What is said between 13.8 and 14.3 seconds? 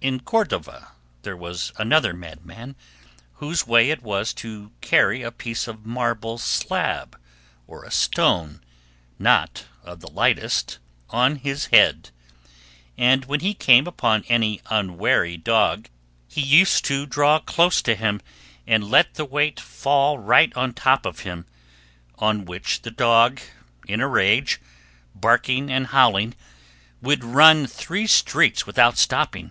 upon